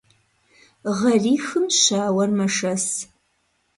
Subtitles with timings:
[0.99, 2.85] Гъэрихым щауэр мэшэс.